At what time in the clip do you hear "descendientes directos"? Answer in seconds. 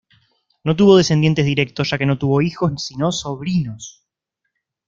0.97-1.91